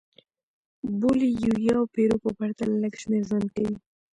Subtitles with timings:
[0.85, 3.75] د بولیویا او پیرو په پرتله لږ شمېر ژوند کوي.